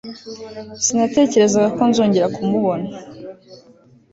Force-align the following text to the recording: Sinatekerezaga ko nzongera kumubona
Sinatekerezaga 0.83 1.69
ko 1.75 1.81
nzongera 1.89 2.27
kumubona 2.35 2.87